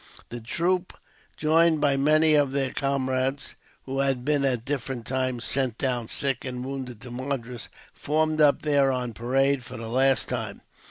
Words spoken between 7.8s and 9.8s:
formed up there on parade for